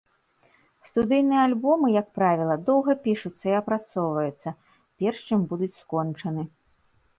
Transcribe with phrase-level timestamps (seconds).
[0.89, 4.57] Студыйныя альбомы, як правіла, доўга пішуцца і апрацоўваюцца,
[4.99, 6.51] перш чым будуць скончаны.